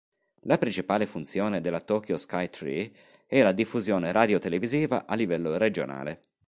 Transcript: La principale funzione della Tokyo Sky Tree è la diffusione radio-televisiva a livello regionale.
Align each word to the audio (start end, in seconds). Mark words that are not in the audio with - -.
La 0.45 0.57
principale 0.57 1.05
funzione 1.05 1.61
della 1.61 1.79
Tokyo 1.81 2.17
Sky 2.17 2.49
Tree 2.49 2.91
è 3.27 3.43
la 3.43 3.51
diffusione 3.51 4.11
radio-televisiva 4.11 5.05
a 5.05 5.13
livello 5.13 5.57
regionale. 5.59 6.21